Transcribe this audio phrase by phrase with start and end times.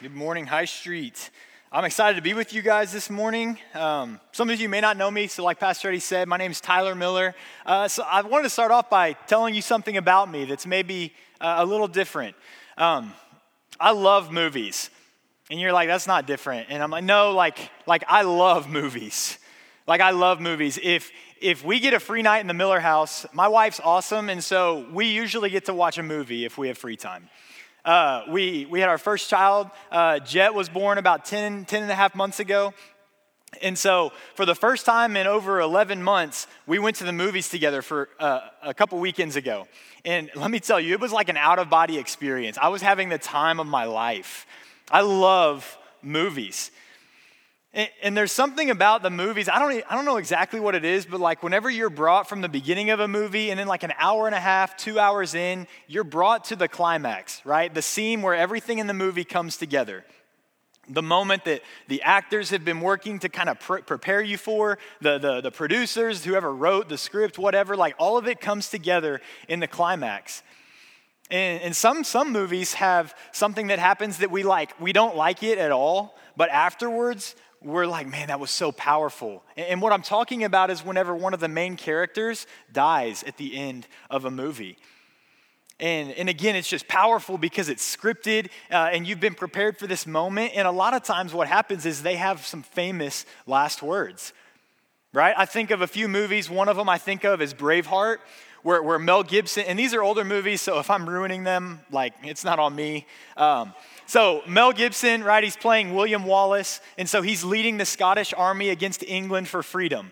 [0.00, 1.28] Good morning, High Street.
[1.70, 3.58] I'm excited to be with you guys this morning.
[3.74, 6.50] Um, some of you may not know me, so like Pastor Eddie said, my name
[6.50, 7.34] is Tyler Miller.
[7.66, 11.12] Uh, so I wanted to start off by telling you something about me that's maybe
[11.38, 12.34] uh, a little different.
[12.78, 13.12] Um,
[13.78, 14.88] I love movies,
[15.50, 16.68] and you're like, that's not different.
[16.70, 19.38] And I'm like, no, like, like I love movies.
[19.86, 20.78] Like I love movies.
[20.82, 21.10] If
[21.42, 24.86] if we get a free night in the Miller house, my wife's awesome, and so
[24.94, 27.28] we usually get to watch a movie if we have free time.
[27.84, 29.70] Uh, we, we had our first child.
[29.90, 32.74] Uh, Jet was born about 10, 10 and a half months ago.
[33.62, 37.48] And so, for the first time in over 11 months, we went to the movies
[37.48, 39.66] together for uh, a couple weekends ago.
[40.04, 42.58] And let me tell you, it was like an out of body experience.
[42.58, 44.46] I was having the time of my life.
[44.90, 46.70] I love movies.
[47.72, 51.06] And, there's something about the movies, I don't, I don't know exactly what it is,
[51.06, 53.92] but like whenever you're brought from the beginning of a movie and then like an
[53.96, 57.72] hour and a half, two hours in, you're brought to the climax, right?
[57.72, 60.04] The scene where everything in the movie comes together.
[60.88, 64.78] The moment that the actors have been working to kind of pr- prepare you for,
[65.00, 69.20] the, the, the producers, whoever wrote the script, whatever, like all of it comes together
[69.46, 70.42] in the climax.
[71.30, 75.44] And, and some, some movies have something that happens that we like, we don't like
[75.44, 79.42] it at all, but afterwards, we're like, man, that was so powerful.
[79.56, 83.56] And what I'm talking about is whenever one of the main characters dies at the
[83.56, 84.78] end of a movie.
[85.78, 89.86] And, and again, it's just powerful because it's scripted uh, and you've been prepared for
[89.86, 90.52] this moment.
[90.54, 94.32] And a lot of times, what happens is they have some famous last words,
[95.12, 95.34] right?
[95.36, 96.50] I think of a few movies.
[96.50, 98.18] One of them I think of is Braveheart,
[98.62, 102.12] where, where Mel Gibson, and these are older movies, so if I'm ruining them, like,
[102.22, 103.06] it's not on me.
[103.38, 103.72] Um,
[104.10, 108.70] so, Mel Gibson, right, he's playing William Wallace, and so he's leading the Scottish army
[108.70, 110.10] against England for freedom.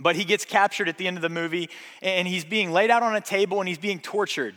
[0.00, 1.70] But he gets captured at the end of the movie,
[2.02, 4.56] and he's being laid out on a table and he's being tortured.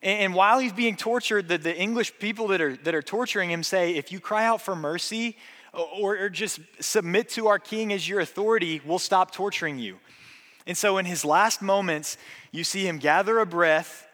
[0.00, 3.64] And while he's being tortured, the, the English people that are, that are torturing him
[3.64, 5.36] say, if you cry out for mercy
[5.72, 9.98] or, or just submit to our king as your authority, we'll stop torturing you.
[10.68, 12.16] And so, in his last moments,
[12.52, 14.06] you see him gather a breath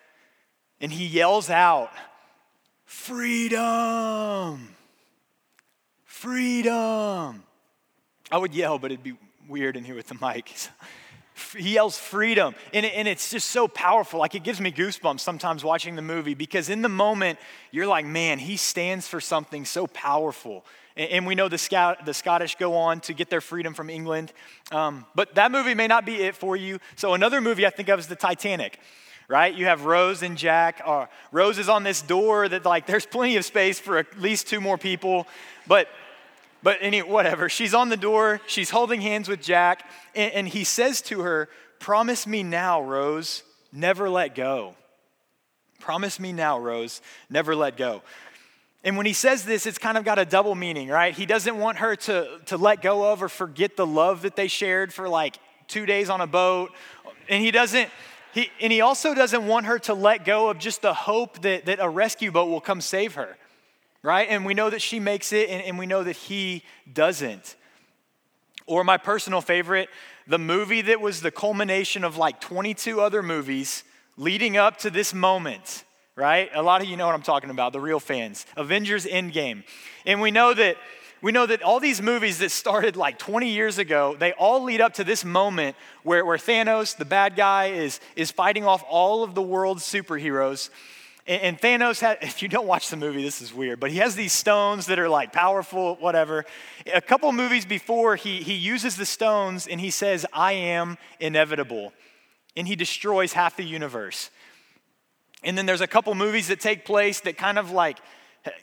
[0.81, 1.91] and he yells out,
[2.95, 4.75] Freedom!
[6.05, 7.43] Freedom!
[8.33, 10.51] I would yell, but it'd be weird in here with the mic.
[11.57, 15.65] he yells freedom and, and it's just so powerful like it gives me goosebumps sometimes
[15.65, 17.41] watching the movie because in the moment
[17.73, 20.65] you're like man he stands for something so powerful
[20.97, 23.91] and, and we know the, Scout, the scottish go on to get their freedom from
[23.91, 24.33] england
[24.71, 27.89] um, but that movie may not be it for you so another movie i think
[27.89, 28.79] of is the titanic
[29.29, 29.55] right?
[29.55, 30.83] You have Rose and Jack.
[30.85, 34.47] Uh, Rose is on this door that like there's plenty of space for at least
[34.49, 35.27] two more people,
[35.67, 35.89] but
[36.63, 37.49] but any whatever.
[37.49, 38.41] She's on the door.
[38.47, 41.49] She's holding hands with Jack, and, and he says to her,
[41.79, 43.43] "Promise me now, Rose,
[43.73, 44.75] never let go.
[45.81, 48.03] Promise me now, Rose, never let go."
[48.85, 51.15] And when he says this, it's kind of got a double meaning, right?
[51.15, 54.47] He doesn't want her to, to let go of or forget the love that they
[54.47, 56.71] shared for like two days on a boat.
[57.31, 57.89] And he doesn't,
[58.35, 61.67] he, and he also doesn't want her to let go of just the hope that,
[61.67, 63.37] that a rescue boat will come save her,
[64.03, 64.27] right?
[64.29, 67.55] And we know that she makes it, and, and we know that he doesn't.
[68.67, 69.89] Or my personal favorite,
[70.27, 73.85] the movie that was the culmination of like 22 other movies
[74.17, 75.85] leading up to this moment,
[76.17, 76.51] right?
[76.55, 78.47] A lot of you know what I'm talking about, the real fans.
[78.57, 79.63] Avengers Endgame.
[80.07, 80.77] And we know that
[81.25, 84.83] we know that all these movies that started like 20 years ago, they all lead
[84.83, 89.25] up to this moment where, where Thanos, the bad guy, is, is fighting off all
[89.25, 90.69] of the world's superheroes.
[91.27, 93.97] And, and Thanos, had, if you don't watch the movie, this is weird, but he
[94.01, 96.45] has these stones that are like powerful, whatever.
[96.93, 101.95] A couple movies before, he, he uses the stones and he says, I am inevitable.
[102.55, 104.29] And he destroys half the universe.
[105.43, 107.97] And then there's a couple movies that take place that kind of like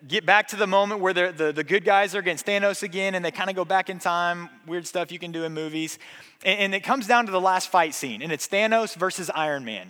[0.08, 3.26] get back to the moment where the, the good guys are against Thanos again and
[3.26, 5.98] they kind of go back in time, weird stuff you can do in movies.
[6.44, 9.66] And, and, it comes down to the last fight scene, and it's Thanos versus Iron
[9.66, 9.88] Man.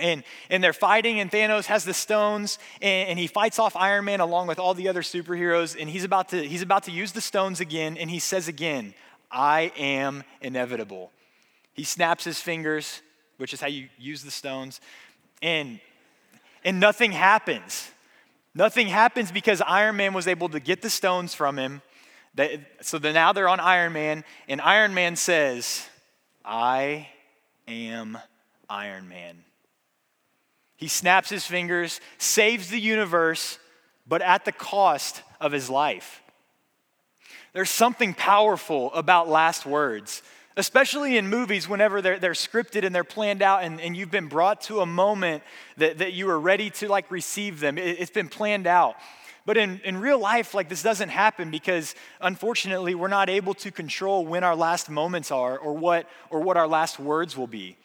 [0.00, 4.04] And, and they're fighting, and Thanos has the stones, and, and he fights off Iron
[4.04, 7.12] Man along with all the other superheroes, and he's about, to, he's about to use
[7.12, 8.94] the stones again, and he says again,
[9.30, 11.10] I am inevitable.
[11.74, 13.02] He snaps his fingers,
[13.36, 14.80] which is how you use the stones,
[15.42, 15.80] and,
[16.64, 17.90] and nothing happens.
[18.58, 21.80] Nothing happens because Iron Man was able to get the stones from him.
[22.80, 25.86] so now they're on Iron Man, and Iron Man says,
[26.44, 27.06] I
[27.68, 28.18] am
[28.68, 29.44] Iron Man.
[30.74, 33.60] He snaps his fingers, saves the universe,
[34.08, 36.20] but at the cost of his life.
[37.52, 40.20] There's something powerful about last words
[40.58, 44.28] especially in movies whenever they're, they're scripted and they're planned out and, and you've been
[44.28, 45.42] brought to a moment
[45.76, 48.96] that, that you are ready to like receive them it, has been planned out
[49.48, 53.70] But in, in real life, like this doesn't happen because unfortunately we're not able to
[53.70, 57.78] control when our last moments are or what, or what our last words will be.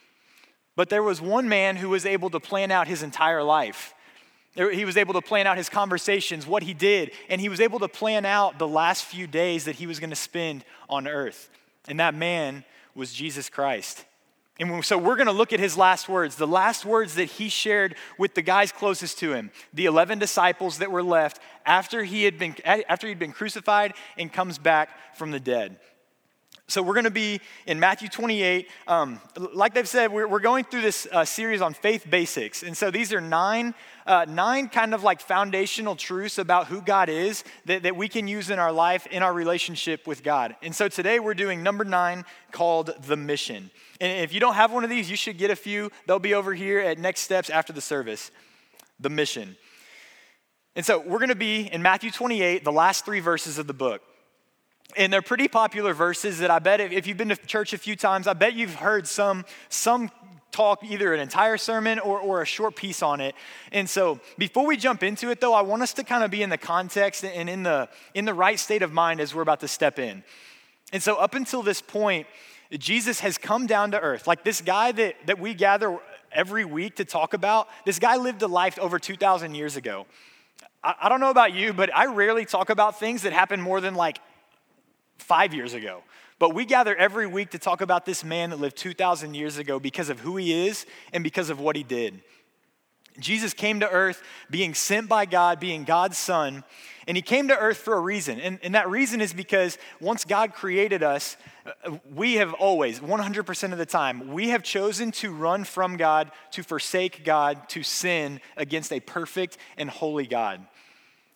[0.75, 3.93] But there was one man who was able to plan out his entire life.
[4.55, 7.79] He was able to plan out his conversations, what he did, and he was able
[7.79, 11.49] to plan out the last few days that he was going to spend on earth.
[11.87, 12.63] And that man
[12.95, 14.05] was Jesus Christ.
[14.59, 17.49] And so we're going to look at his last words, the last words that he
[17.49, 22.23] shared with the guys closest to him, the 11 disciples that were left after he
[22.23, 25.79] had been after he'd been crucified and comes back from the dead.
[26.73, 28.67] So we're going to be in Matthew 28.
[28.87, 32.63] Um, like they've said, we're, we're going through this uh, series on faith basics.
[32.63, 33.75] And so these are nine,
[34.07, 38.27] uh, nine kind of like foundational truths about who God is that, that we can
[38.27, 40.55] use in our life, in our relationship with God.
[40.63, 43.69] And so today we're doing number nine called the mission.
[44.01, 45.91] And if you don't have one of these, you should get a few.
[46.07, 48.31] They'll be over here at next steps after the service.
[48.99, 49.57] The mission.
[50.75, 53.75] And so we're going to be in Matthew 28, the last three verses of the
[53.75, 54.01] book.
[54.95, 57.95] And they're pretty popular verses that I bet if you've been to church a few
[57.95, 60.11] times, I bet you've heard some, some
[60.51, 63.35] talk, either an entire sermon or, or a short piece on it.
[63.71, 66.43] And so before we jump into it, though, I want us to kind of be
[66.43, 69.59] in the context and in the, in the right state of mind as we're about
[69.61, 70.23] to step in.
[70.93, 72.27] And so up until this point,
[72.71, 74.27] Jesus has come down to earth.
[74.27, 75.99] Like this guy that, that we gather
[76.31, 80.05] every week to talk about, this guy lived a life over 2,000 years ago.
[80.83, 83.81] I, I don't know about you, but I rarely talk about things that happened more
[83.81, 84.19] than like
[85.17, 86.03] five years ago.
[86.39, 89.79] But we gather every week to talk about this man that lived 2,000 years ago
[89.79, 92.21] because of who he is and because of what he did.
[93.19, 96.63] Jesus came to earth being sent by God, being God's son,
[97.07, 98.39] and he came to earth for a reason.
[98.39, 103.71] And, and that reason is because once God created us, uh, we have always, 100%
[103.71, 108.39] of the time, we have chosen to run from God, to forsake God, to sin
[108.57, 110.65] against a perfect and holy God.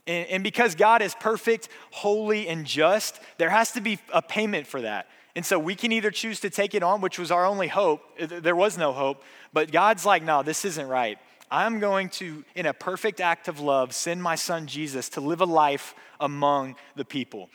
[0.07, 4.65] And, and because God is perfect, holy, and just, there has to be a payment
[4.65, 5.07] for that.
[5.35, 8.01] And so we can either choose to take it on, which was our only hope.
[8.19, 9.21] There was no hope.
[9.53, 11.19] But God's like, no, this isn't right.
[11.51, 15.39] I'm going to, in a perfect act of love, send my son Jesus to live
[15.39, 17.49] a life among the people.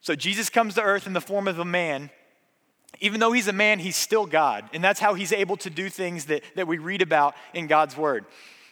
[0.00, 2.10] So Jesus comes to earth in the form of a man.
[3.00, 4.64] Even though he's a man, he's still God.
[4.72, 7.96] And that's how he's able to do things that, that we read about in God's
[7.96, 8.24] word.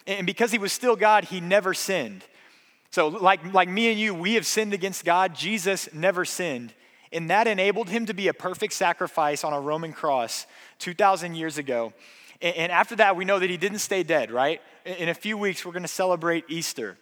[0.07, 2.23] And because he was still God, he never sinned.
[2.91, 5.35] So, like, like me and you, we have sinned against God.
[5.35, 6.73] Jesus never sinned.
[7.11, 10.45] And that enabled him to be a perfect sacrifice on a Roman cross
[10.79, 11.93] 2,000 years ago.
[12.41, 14.61] And, and after that, we know that he didn't stay dead, right?
[14.85, 16.97] In a few weeks, we're going to celebrate Easter,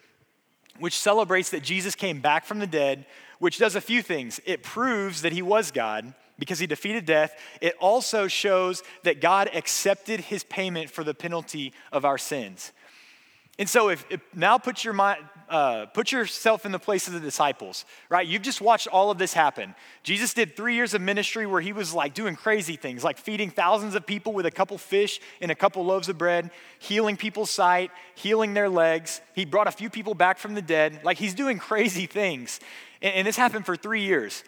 [0.79, 3.05] which celebrates that Jesus came back from the dead,
[3.39, 4.39] which does a few things.
[4.45, 7.37] It proves that he was God because he defeated death.
[7.61, 12.71] It also shows that God accepted his payment for the penalty of our sins.
[13.57, 17.13] And so, if, if now put your mind, uh, put yourself in the place of
[17.13, 18.25] the disciples, right?
[18.25, 19.75] You've just watched all of this happen.
[20.03, 23.49] Jesus did three years of ministry where he was like doing crazy things, like feeding
[23.49, 27.51] thousands of people with a couple fish and a couple loaves of bread, healing people's
[27.51, 29.21] sight, healing their legs.
[29.33, 31.01] He brought a few people back from the dead.
[31.03, 32.59] Like he's doing crazy things.
[33.01, 34.43] And, and this happened for three years.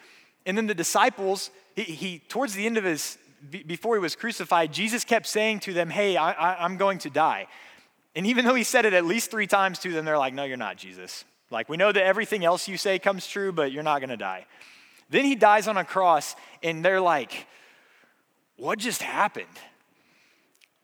[0.46, 3.18] And then the disciples, he, he towards the end of his,
[3.66, 7.10] before he was crucified, Jesus kept saying to them, Hey, I, I, I'm going to
[7.10, 7.46] die.
[8.18, 10.42] And even though he said it at least three times to them, they're like, No,
[10.42, 11.24] you're not, Jesus.
[11.52, 14.16] Like, we know that everything else you say comes true, but you're not going to
[14.16, 14.44] die.
[15.08, 17.46] Then he dies on a cross, and they're like,
[18.56, 19.46] What just happened?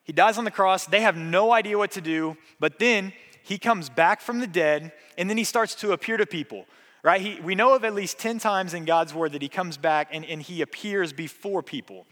[0.05, 0.87] He dies on the cross.
[0.87, 3.13] They have no idea what to do, but then
[3.43, 6.67] he comes back from the dead, and then he starts to appear to people,
[7.03, 7.21] right?
[7.21, 10.07] He, we know of at least 10 times in God's word that he comes back
[10.13, 12.07] and, and he appears before people.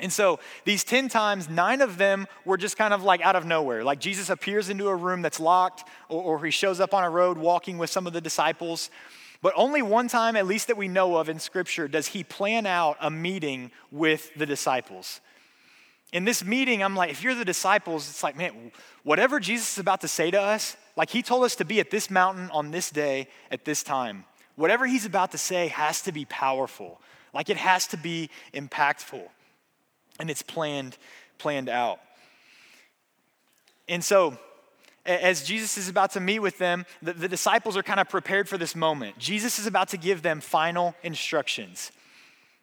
[0.00, 3.44] And so these 10 times, nine of them were just kind of like out of
[3.44, 3.84] nowhere.
[3.84, 7.10] Like Jesus appears into a room that's locked, or, or, he shows up on a
[7.10, 8.90] road walking with some of the disciples.
[9.42, 12.66] But only one time, at least that we know of in Scripture, does he plan
[12.66, 15.20] out a meeting with the disciples.
[16.12, 18.72] In this meeting, I'm like, if you're the disciples, it's like, man,
[19.04, 21.90] whatever Jesus is about to say to us, like he told us to be at
[21.90, 24.24] this mountain on this day at this time.
[24.56, 27.00] Whatever he's about to say has to be powerful,
[27.32, 29.22] like it has to be impactful
[30.20, 30.96] and it's planned
[31.38, 31.98] planned out.
[33.88, 34.38] And so,
[35.06, 38.48] as Jesus is about to meet with them, the, the, disciples are kind of prepared
[38.48, 39.18] for this moment.
[39.18, 41.90] Jesus is about to give them final instructions.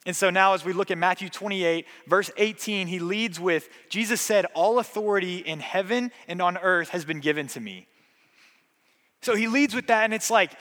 [0.05, 4.21] And so now, as we look at Matthew 28, verse 18, he leads with Jesus
[4.21, 7.87] said, All authority in heaven and on earth has been given to me.
[9.21, 10.51] So he leads with that, and it's like,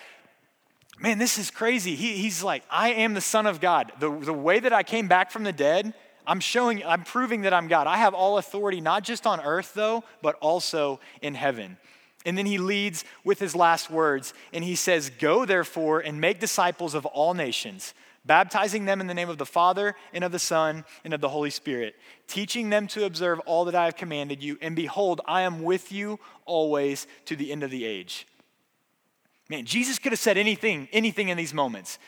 [0.98, 1.94] man, this is crazy.
[1.94, 3.92] He, he's like, I am the Son of God.
[4.00, 5.94] The, the way that I came back from the dead,
[6.26, 7.87] I'm showing, I'm proving that I'm God.
[7.87, 11.78] I have all authority, not just on earth, though, but also in heaven.
[12.25, 16.40] And then he leads with his last words, and he says, Go therefore and make
[16.40, 20.40] disciples of all nations, baptizing them in the name of the Father and of the
[20.40, 21.95] Son and of the Holy Spirit,
[22.26, 24.59] teaching them to observe all that I have commanded you.
[24.61, 28.26] And behold, I am with you always to the end of the age.
[29.49, 32.00] Man, Jesus could have said anything, anything in these moments,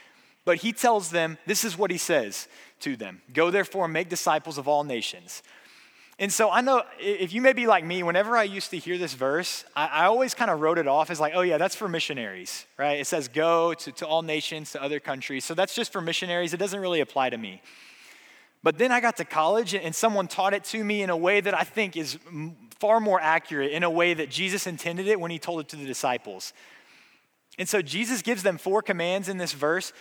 [0.49, 2.49] but he tells them this is what he says
[2.81, 5.43] to them Go therefore and make disciples of all nations.
[6.19, 8.97] And so I know if you may be like me, whenever I used to hear
[8.97, 11.77] this verse, I, I always kind of wrote it off as like, oh, yeah, that's
[11.77, 12.99] for missionaries, right?
[12.99, 15.45] It says go to, to all nations, to other countries.
[15.45, 16.55] So that's just for missionaries.
[16.55, 17.61] It doesn't really apply to me.
[18.63, 21.43] But then I got to college and someone taught it to me in a way
[21.43, 22.19] that I think is
[22.81, 25.77] far more accurate, in a way that Jesus intended it when he told it to
[25.77, 26.55] the disciples.
[27.59, 29.93] And so Jesus gives them four commands in this verse,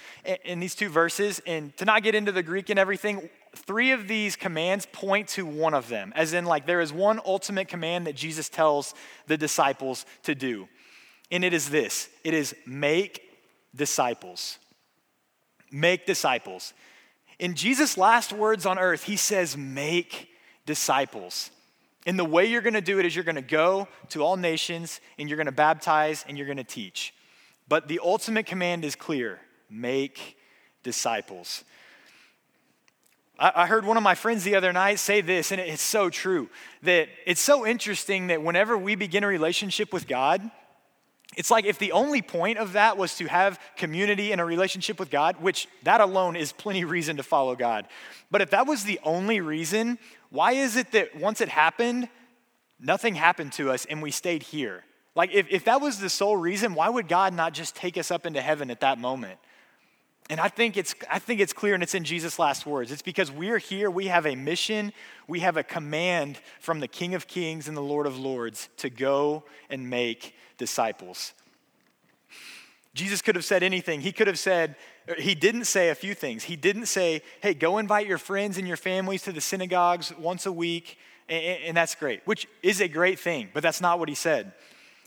[0.45, 1.41] in these two verses.
[1.47, 5.45] And to not get into the Greek and everything, three of these commands point to
[5.45, 8.93] one of them, as in, like, there is one ultimate command that Jesus tells
[9.25, 10.67] the disciples to do.
[11.31, 13.21] And it is this it is make
[13.75, 14.59] disciples.
[15.71, 16.73] Make disciples.
[17.39, 20.29] In Jesus' last words on earth, he says, make
[20.65, 21.51] disciples.
[22.05, 25.27] And the way you're gonna do it is you're gonna go to all nations and
[25.27, 27.13] you're gonna baptize and you're gonna teach.
[27.67, 30.37] But the ultimate command is clear make
[30.83, 31.63] disciples.
[33.39, 36.49] I heard one of my friends the other night say this, and it's so true
[36.81, 40.49] that it's so interesting that whenever we begin a relationship with God,
[41.35, 44.99] it's like if the only point of that was to have community and a relationship
[44.99, 47.87] with God, which that alone is plenty reason to follow God.
[48.31, 49.99] But if that was the only reason,
[50.31, 52.09] why is it that once it happened,
[52.79, 54.83] nothing happened to us and we stayed here?
[55.17, 58.11] Like, if, if that was the sole reason, why would God not just take us
[58.11, 59.39] up into heaven at that moment?
[60.29, 62.91] And I think it's I think it's clear and it's in Jesus' last words.
[62.91, 64.93] It's because we're here, we have a mission,
[65.27, 68.91] we have a command from the King of Kings and the Lord of Lords to
[68.91, 71.33] go and make disciples.
[72.93, 74.01] Jesus could have said anything.
[74.01, 74.75] He could have said,
[75.17, 76.43] he didn't say a few things.
[76.43, 80.45] He didn't say, hey, go invite your friends and your families to the synagogues once
[80.45, 84.09] a week, and, and that's great, which is a great thing, but that's not what
[84.09, 84.53] he said.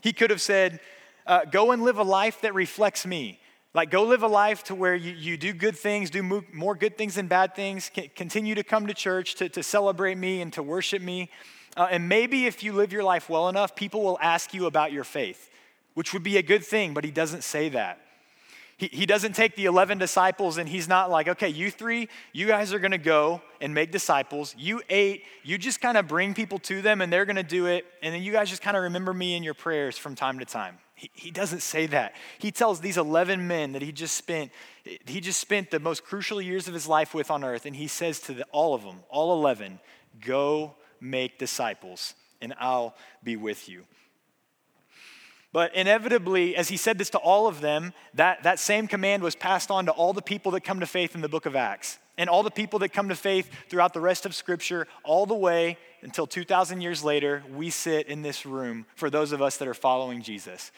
[0.01, 0.79] He could have said,
[1.25, 3.39] uh, Go and live a life that reflects me.
[3.73, 6.97] Like, go live a life to where you, you do good things, do more good
[6.97, 10.63] things than bad things, continue to come to church to, to celebrate me and to
[10.63, 11.29] worship me.
[11.77, 14.91] Uh, and maybe if you live your life well enough, people will ask you about
[14.91, 15.49] your faith,
[15.93, 18.01] which would be a good thing, but he doesn't say that.
[18.81, 22.47] He, he doesn't take the 11 disciples and he's not like, okay, you three, you
[22.47, 24.55] guys are gonna go and make disciples.
[24.57, 27.85] You eight, you just kind of bring people to them and they're gonna do it.
[28.01, 30.45] And then you guys just kind of remember me in your prayers from time to
[30.45, 30.79] time.
[30.95, 32.15] He, he doesn't say that.
[32.39, 34.51] He tells these 11 men that he just spent,
[34.83, 37.67] he just spent the most crucial years of his life with on earth.
[37.67, 39.79] And he says to the, all of them, all 11,
[40.25, 43.83] go make disciples and I'll be with you.
[45.53, 49.35] But inevitably, as he said this to all of them, that, that same command was
[49.35, 51.99] passed on to all the people that come to faith in the book of Acts
[52.17, 55.35] and all the people that come to faith throughout the rest of Scripture, all the
[55.35, 59.67] way until 2,000 years later, we sit in this room for those of us that
[59.67, 60.71] are following Jesus.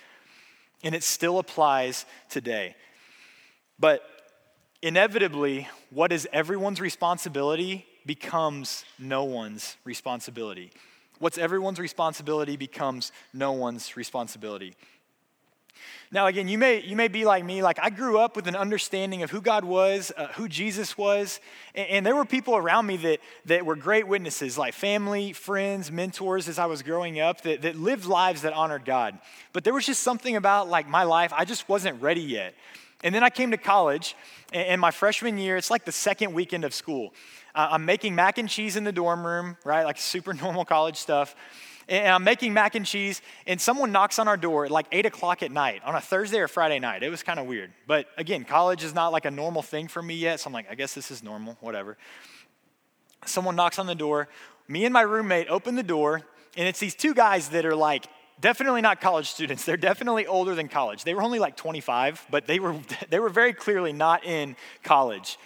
[0.84, 2.75] And it still applies today.
[3.80, 4.03] But
[4.82, 10.72] inevitably, what is everyone's responsibility becomes no one's responsibility.
[11.24, 14.75] What's everyone's responsibility becomes no one's responsibility.
[16.12, 17.63] Now, again, you may, you may be like me.
[17.63, 21.39] Like, I grew up with an understanding of who God was, uh, who Jesus was.
[21.75, 25.89] And, and, there were people around me that, that were great witnesses, like family, friends,
[25.89, 29.18] mentors as I was growing up, that, that lived lives that honored God.
[29.53, 32.53] But there was just something about, like, my life, I just wasn't ready yet.
[33.03, 34.15] And then I came to college,
[34.53, 37.13] and, my freshman year, it's like the second weekend of school.
[37.53, 39.83] Uh, I'm making mac and cheese in the dorm room, right?
[39.83, 41.36] Like super normal college stuff.
[41.89, 45.05] And I'm making mac and cheese, and someone knocks on our door at like 8
[45.05, 47.03] o'clock at night on a Thursday or Friday night.
[47.03, 47.74] It was kind of weird.
[47.88, 50.72] But again, college is not like a normal thing for me yet, so I'm like,
[50.72, 51.98] I guess this is normal, whatever.
[53.25, 54.29] Someone knocks on the door.
[54.69, 56.22] Me and my roommate open the door,
[56.55, 58.07] and it's these two guys that are like
[58.40, 59.66] definitely not college students.
[59.66, 61.04] They're definitely older than college.
[61.04, 62.75] They were only like 25, but they were,
[63.10, 65.38] they were very clearly not in college.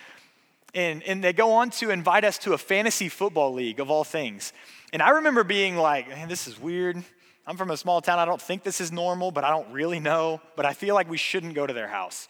[0.73, 4.03] And, and they go on to invite us to a fantasy football league of all
[4.03, 4.53] things.
[4.93, 7.01] And I remember being like, man, this is weird.
[7.45, 8.19] I'm from a small town.
[8.19, 10.41] I don't think this is normal, but I don't really know.
[10.55, 12.27] But I feel like we shouldn't go to their house.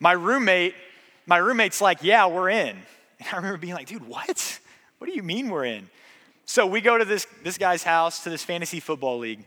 [0.00, 0.74] My roommate,
[1.26, 2.76] my roommate's like, yeah, we're in.
[3.20, 4.58] And I remember being like, dude, what?
[4.98, 5.88] What do you mean we're in?
[6.44, 9.44] So we go to this, this guy's house, to this fantasy football league.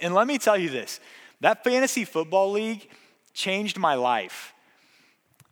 [0.00, 1.00] And let me tell you this
[1.40, 2.88] that fantasy football league
[3.32, 4.54] changed my life.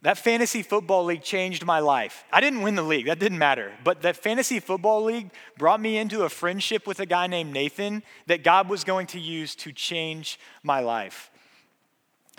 [0.03, 2.25] That fantasy football league changed my life.
[2.31, 3.71] I didn't win the league, that didn't matter.
[3.85, 8.03] But that fantasy football league brought me into a friendship with a guy named Nathan
[8.27, 11.31] that God was going to use to change my life.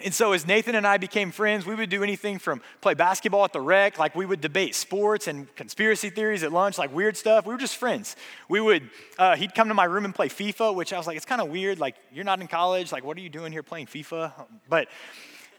[0.02, 3.44] And so, as Nathan and I became friends, we would do anything from play basketball
[3.44, 7.16] at the rec, like we would debate sports and conspiracy theories at lunch, like weird
[7.16, 7.46] stuff.
[7.46, 8.16] We were just friends.
[8.48, 11.16] We would, uh, he'd come to my room and play FIFA, which I was like,
[11.16, 11.78] it's kind of weird.
[11.78, 12.90] Like, you're not in college.
[12.90, 14.32] Like, what are you doing here playing FIFA?
[14.68, 14.88] But,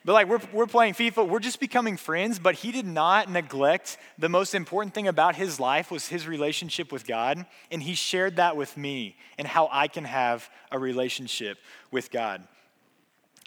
[0.04, 1.30] but like, we're, we're playing FIFA.
[1.30, 2.38] We're just becoming friends.
[2.38, 6.92] But he did not neglect the most important thing about his life was his relationship
[6.92, 7.46] with God.
[7.72, 11.58] And he shared that with me and how I can have a relationship
[11.90, 12.46] with God.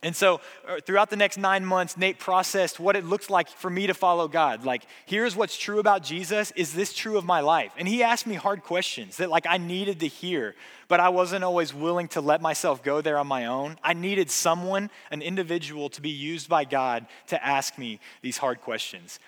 [0.00, 3.68] And so, uh, throughout the next nine months, Nate processed what it looks like for
[3.68, 4.64] me to follow God.
[4.64, 6.52] Like, here's what's true about Jesus.
[6.52, 7.72] Is this true of my life?
[7.76, 10.54] And he asked me hard questions that, like, I needed to hear,
[10.86, 13.76] but I wasn't always willing to let myself go there on my own.
[13.82, 18.60] I needed someone, an individual, to be used by God to ask me these hard
[18.60, 19.18] questions.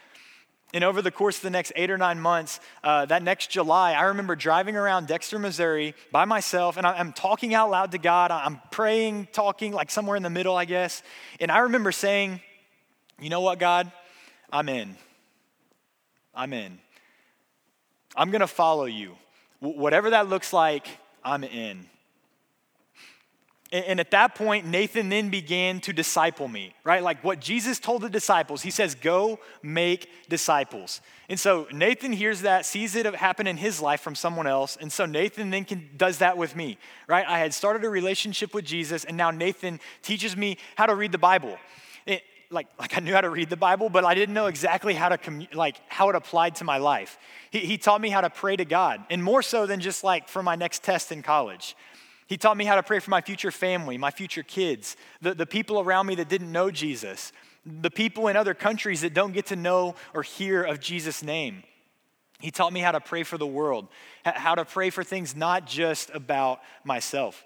[0.73, 3.93] And over the course of the next eight or nine months, uh, that next July,
[3.93, 8.31] I remember driving around Dexter, Missouri by myself, and I'm talking out loud to God.
[8.31, 11.03] I'm praying, talking, like somewhere in the middle, I guess.
[11.41, 12.41] And I remember saying,
[13.19, 13.91] You know what, God?
[14.53, 14.97] I'm in.
[16.35, 16.79] I'm in.
[18.17, 19.17] I'm going to follow you.
[19.61, 20.87] Whatever that looks like,
[21.25, 21.87] I'm in.
[23.73, 27.05] And at that point, Nathan then began to disciple me, right?
[27.05, 28.63] Like what Jesus told the disciples.
[28.63, 31.01] He says, Go make disciples.
[31.29, 34.77] And so Nathan hears that, sees it happen in his life from someone else.
[34.81, 37.25] And so Nathan then can, does that with me, right?
[37.25, 41.13] I had started a relationship with Jesus, and now Nathan teaches me how to read
[41.13, 41.57] the Bible.
[42.07, 44.95] It, like, like I knew how to read the Bible, but I didn't know exactly
[44.95, 47.17] how to, commu- like, how it applied to my life.
[47.53, 50.29] He, he taught me how to pray to God, and more so than just like
[50.29, 51.77] for my next test in college.
[52.31, 55.47] He taught me how to pray for my future family, my future kids, the, the
[55.47, 57.33] people around me that didn't know Jesus,
[57.67, 61.65] the people in other countries that don't get to know or hear of Jesus' name.
[62.39, 63.89] He taught me how to pray for the world,
[64.25, 67.43] how to pray for things not just about myself.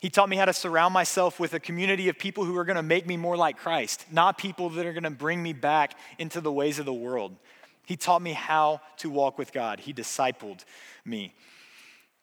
[0.00, 2.74] He taught me how to surround myself with a community of people who are going
[2.74, 5.96] to make me more like Christ, not people that are going to bring me back
[6.18, 7.36] into the ways of the world.
[7.84, 9.78] He taught me how to walk with God.
[9.78, 10.64] He discipled
[11.04, 11.32] me.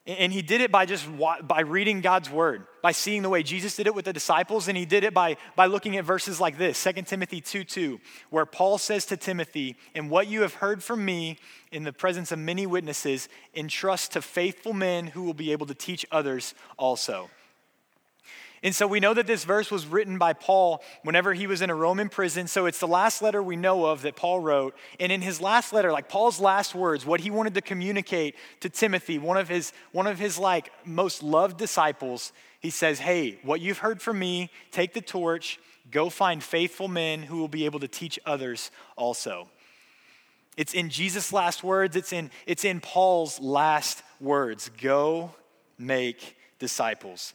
[0.06, 1.08] And he did it by just
[1.44, 4.78] by reading God's word, by seeing the way Jesus did it with the disciples, and
[4.78, 8.46] he did it by, by looking at verses like this 2 Timothy 2 2, where
[8.46, 11.38] Paul says to Timothy, And what you have heard from me
[11.72, 15.74] in the presence of many witnesses, entrust to faithful men who will be able to
[15.74, 17.30] teach others also.
[18.64, 21.70] And so we know that this verse was written by Paul whenever he was in
[21.70, 22.48] a Roman prison.
[22.48, 24.74] So it's the last letter we know of that Paul wrote.
[25.02, 28.70] And in his last letter, like Paul's last words, what he wanted to communicate to
[28.70, 33.60] Timothy, one of his, one of his like most loved disciples, he says, Hey, what
[33.60, 35.60] you've heard from me, take the torch,
[35.92, 39.50] go find faithful men who will be able to teach others also.
[40.56, 45.36] It's in Jesus' last words, it's in, it's in Paul's last words go
[45.78, 47.34] make disciples.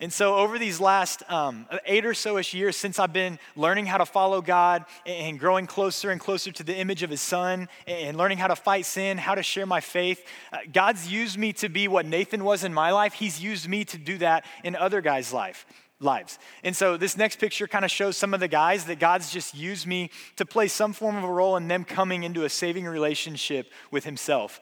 [0.00, 3.86] And so, over these last um, eight or so ish years, since I've been learning
[3.86, 7.68] how to follow God and growing closer and closer to the image of His Son
[7.86, 11.52] and learning how to fight sin, how to share my faith, uh, God's used me
[11.54, 13.14] to be what Nathan was in my life.
[13.14, 15.64] He's used me to do that in other guys' life
[16.00, 16.40] lives.
[16.64, 19.54] And so this next picture kind of shows some of the guys that God's just
[19.54, 22.84] used me to play some form of a role in them coming into a saving
[22.84, 24.60] relationship with himself.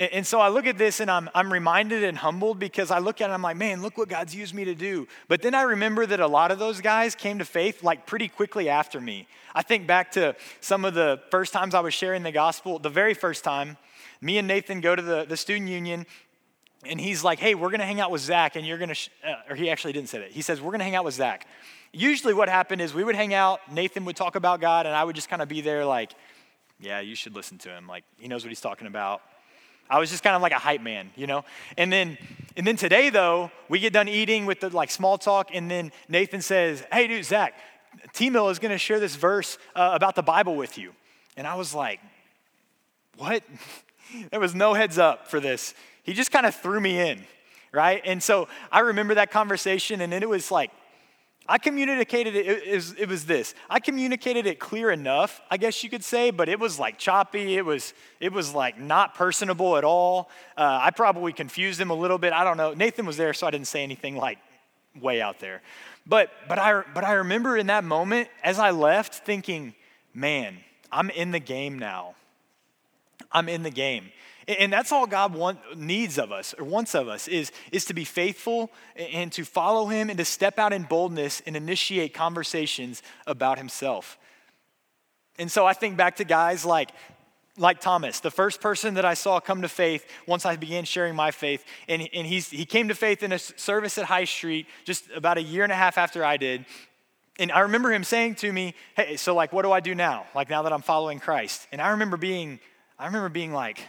[0.00, 3.20] And so I look at this and I'm, I'm reminded and humbled because I look
[3.20, 5.06] at it and I'm like, man, look what God's used me to do.
[5.28, 8.26] But then I remember that a lot of those guys came to faith like pretty
[8.26, 9.28] quickly after me.
[9.54, 12.88] I think back to some of the first times I was sharing the gospel, the
[12.88, 13.76] very first time,
[14.22, 16.06] me and Nathan go to the, the student union
[16.86, 18.94] and he's like, hey, we're going to hang out with Zach and you're going to,
[18.94, 20.30] sh-, uh, or he actually didn't say that.
[20.30, 21.46] He says, we're going to hang out with Zach.
[21.92, 25.04] Usually what happened is we would hang out, Nathan would talk about God, and I
[25.04, 26.12] would just kind of be there like,
[26.78, 27.86] yeah, you should listen to him.
[27.86, 29.20] Like, he knows what he's talking about.
[29.90, 31.44] I was just kind of like a hype man, you know?
[31.76, 32.16] And then
[32.56, 35.90] and then today though, we get done eating with the like small talk, and then
[36.08, 37.54] Nathan says, Hey dude, Zach,
[38.12, 40.92] T Mill is gonna share this verse uh, about the Bible with you.
[41.36, 42.00] And I was like,
[43.18, 43.42] What?
[44.30, 45.74] there was no heads up for this.
[46.04, 47.24] He just kind of threw me in,
[47.72, 48.00] right?
[48.04, 50.70] And so I remember that conversation, and then it was like,
[51.50, 53.56] I communicated it, it, was, it was this.
[53.68, 57.56] I communicated it clear enough, I guess you could say, but it was like choppy.
[57.56, 60.30] It was, it was like not personable at all.
[60.56, 62.32] Uh, I probably confused him a little bit.
[62.32, 62.72] I don't know.
[62.72, 64.38] Nathan was there, so I didn't say anything like
[65.00, 65.60] way out there.
[66.06, 69.74] But, but, I, but I remember in that moment, as I left, thinking,
[70.14, 70.56] man,
[70.92, 72.14] I'm in the game now.
[73.32, 74.12] I'm in the game.
[74.48, 77.94] And that's all God want, needs of us or wants of us is, is to
[77.94, 83.02] be faithful and to follow him and to step out in boldness and initiate conversations
[83.26, 84.18] about himself.
[85.38, 86.90] And so I think back to guys like
[87.60, 91.14] like Thomas, the first person that I saw come to faith once I began sharing
[91.14, 91.64] my faith.
[91.88, 95.36] And, and he's, he came to faith in a service at High Street just about
[95.36, 96.64] a year and a half after I did.
[97.38, 100.26] And I remember him saying to me, Hey, so like, what do I do now?
[100.34, 101.66] Like, now that I'm following Christ.
[101.72, 102.60] And I remember being,
[102.98, 103.80] I remember being like,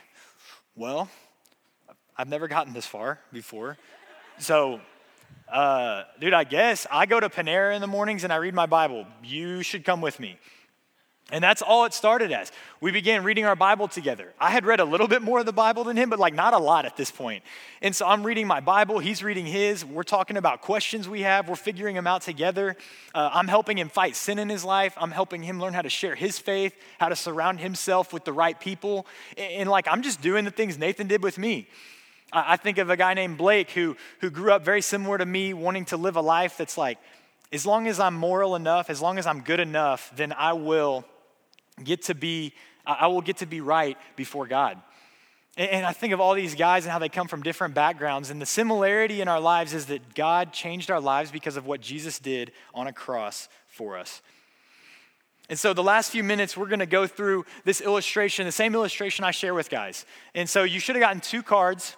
[0.82, 1.12] Well,
[2.18, 3.78] I've never gotten this far before.
[4.40, 4.82] So,
[5.48, 8.66] uh, dude, I guess I go to Panera in the mornings and I read my
[8.66, 9.06] Bible.
[9.24, 10.40] You should come with me.
[11.32, 12.52] And that's all it started as.
[12.82, 14.34] We began reading our Bible together.
[14.38, 16.54] I had read a little bit more of the Bible than him, but like not
[16.54, 17.44] a lot at this point.
[17.82, 19.86] And so I'm reading my Bible, he's reading his.
[19.86, 22.76] We're talking about questions we have, we're figuring them out together.
[23.16, 24.94] Uh, I'm helping him fight sin in his life.
[24.98, 28.34] I'm helping him learn how to share his faith, how to surround himself with the
[28.34, 29.06] right people.
[29.38, 31.68] And, and like I'm just doing the things Nathan did with me.
[32.34, 35.26] I, I think of a guy named Blake who, who grew up very similar to
[35.26, 36.98] me, wanting to live a life that's like,
[37.54, 41.06] as long as I'm moral enough, as long as I'm good enough, then I will
[41.84, 42.54] get to be,
[42.86, 44.82] I will get to be right before God.
[45.58, 48.30] And I think of all these guys and how they come from different backgrounds.
[48.30, 51.82] And the similarity in our lives is that God changed our lives because of what
[51.82, 54.22] Jesus did on a cross for us.
[55.50, 58.74] And so, the last few minutes, we're going to go through this illustration, the same
[58.74, 60.06] illustration I share with guys.
[60.34, 61.98] And so, you should have gotten two cards.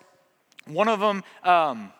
[0.65, 1.93] One of them, um,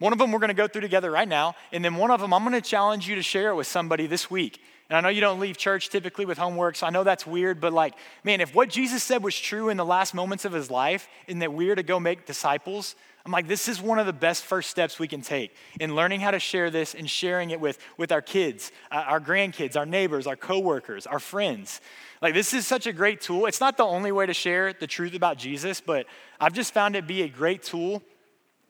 [0.00, 1.54] one of them we're going to go through together right now.
[1.70, 4.08] And then one of them, I'm going to challenge you to share it with somebody
[4.08, 4.60] this week.
[4.88, 7.60] And I know you don't leave church typically with homework, so I know that's weird,
[7.60, 10.70] but like, man, if what Jesus said was true in the last moments of his
[10.70, 12.94] life, and that we're to go make disciples,
[13.24, 16.20] I'm like, this is one of the best first steps we can take in learning
[16.20, 19.86] how to share this and sharing it with, with our kids, uh, our grandkids, our
[19.86, 21.80] neighbors, our coworkers, our friends.
[22.22, 23.46] Like, this is such a great tool.
[23.46, 26.06] It's not the only way to share the truth about Jesus, but
[26.40, 28.02] I've just found it be a great tool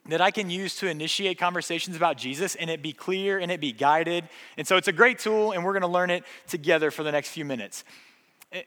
[0.09, 3.59] that I can use to initiate conversations about Jesus and it be clear and it
[3.59, 4.27] be guided.
[4.57, 7.11] And so it's a great tool, and we're going to learn it together for the
[7.11, 7.83] next few minutes.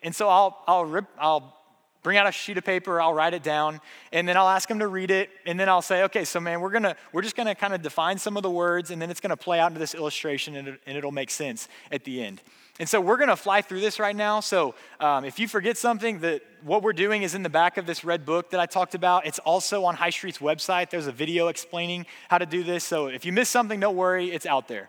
[0.03, 1.60] And so I'll, I'll, rip, I'll
[2.03, 3.81] bring out a sheet of paper, I'll write it down,
[4.13, 6.61] and then I'll ask them to read it, and then I'll say, okay, so man,
[6.61, 9.21] we're gonna we're just gonna kind of define some of the words, and then it's
[9.21, 12.43] gonna play out into this illustration, and, it, and it'll make sense at the end.
[12.79, 14.41] And so we're gonna fly through this right now.
[14.41, 17.85] So um, if you forget something, that what we're doing is in the back of
[17.85, 19.27] this red book that I talked about.
[19.27, 20.89] It's also on High Street's website.
[20.89, 22.83] There's a video explaining how to do this.
[22.83, 24.89] So if you miss something, don't worry, it's out there.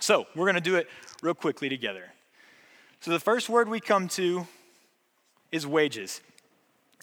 [0.00, 0.88] So we're gonna do it
[1.22, 2.12] real quickly together.
[3.00, 4.48] So the first word we come to
[5.52, 6.20] is wages.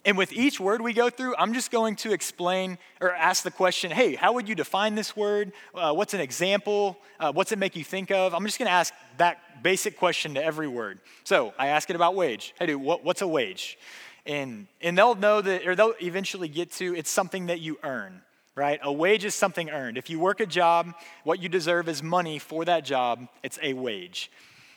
[0.05, 3.51] And with each word we go through, I'm just going to explain or ask the
[3.51, 5.53] question hey, how would you define this word?
[5.73, 6.97] Uh, what's an example?
[7.19, 8.33] Uh, what's it make you think of?
[8.33, 10.99] I'm just going to ask that basic question to every word.
[11.23, 12.53] So I ask it about wage.
[12.59, 13.77] Hey, dude, what, what's a wage?
[14.25, 18.21] And, and they'll know that, or they'll eventually get to it's something that you earn,
[18.55, 18.79] right?
[18.83, 19.97] A wage is something earned.
[19.97, 23.73] If you work a job, what you deserve is money for that job, it's a
[23.73, 24.31] wage.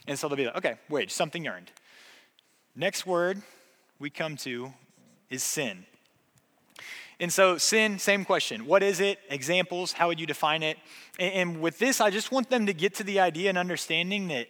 [0.07, 1.73] And so they'll be like, okay, wage, something earned.
[2.77, 3.43] Next word
[3.99, 4.73] we come to
[5.31, 5.87] is sin.
[7.19, 8.67] And so, sin, same question.
[8.67, 9.19] What is it?
[9.31, 10.77] Examples, how would you define it?
[11.19, 14.49] And, with this, I just want them to get to the idea and understanding that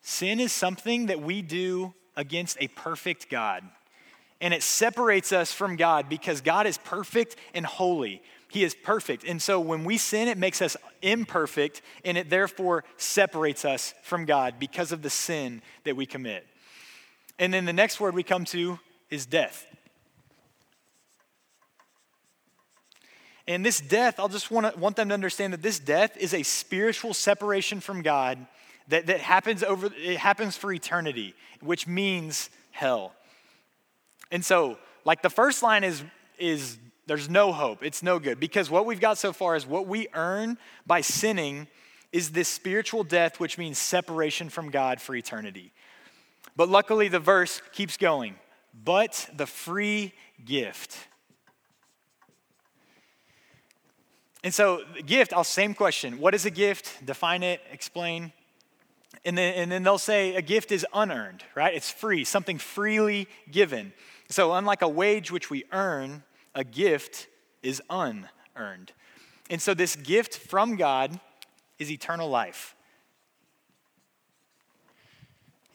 [0.00, 3.62] sin is something that we do against a perfect God.
[4.40, 8.22] And it separates us from God because God is perfect and holy.
[8.50, 9.24] He is perfect.
[9.24, 14.24] And so when we sin, it makes us imperfect, and it therefore separates us from
[14.24, 16.46] God because of the sin that we commit.
[17.38, 18.78] And then the next word we come to
[19.10, 19.66] is death.
[23.48, 26.34] And this death, I'll just want, to, want them to understand that this death is
[26.34, 28.44] a spiritual separation from God
[28.88, 33.12] that, that happens over it happens for eternity, which means hell.
[34.30, 36.02] And so, like the first line is
[36.38, 37.84] is there's no hope.
[37.84, 38.40] It's no good.
[38.40, 41.68] Because what we've got so far is what we earn by sinning
[42.12, 45.72] is this spiritual death, which means separation from God for eternity.
[46.56, 48.36] But luckily, the verse keeps going
[48.84, 50.12] but the free
[50.44, 50.96] gift.
[54.44, 56.18] And so, gift, I'll same question.
[56.18, 57.04] What is a gift?
[57.04, 58.32] Define it, explain.
[59.24, 61.74] And then, and then they'll say a gift is unearned, right?
[61.74, 63.92] It's free, something freely given.
[64.28, 66.22] So, unlike a wage which we earn,
[66.54, 67.26] a gift
[67.62, 68.92] is unearned.
[69.50, 71.18] And so, this gift from God
[71.78, 72.75] is eternal life.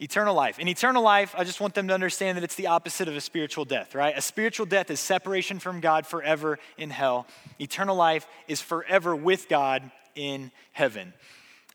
[0.02, 0.58] Eternal life.
[0.58, 3.20] In eternal life, I just want them to understand that it's the opposite of a
[3.20, 4.18] spiritual death, right?
[4.18, 7.24] A spiritual death is separation from God forever in hell.
[7.60, 11.12] Eternal life is forever with God in heaven.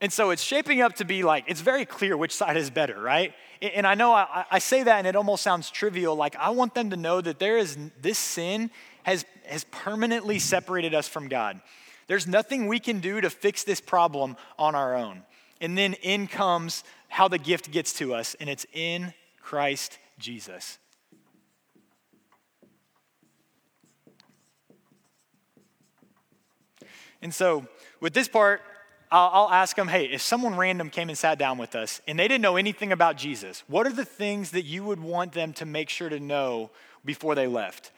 [0.02, 3.00] And so it's shaping up to be like, it's very clear which side is better,
[3.00, 3.34] right?
[3.62, 6.18] And I know I, I, say that and it almost sounds trivial.
[6.18, 8.72] Like, I want them to know that there is this sin
[9.04, 11.62] has, has permanently separated us from God.
[12.08, 15.24] There's nothing we can do to fix this problem on our own.
[15.60, 20.78] And then in comes how the gift gets to us, and it's in Christ Jesus.
[27.22, 27.66] And so,
[28.00, 28.62] with this part,
[29.12, 32.28] I'll, ask them hey, if someone random came and sat down with us and they
[32.28, 35.66] didn't know anything about Jesus, what are the things that you would want them to
[35.66, 36.70] make sure to know
[37.06, 37.92] before they left?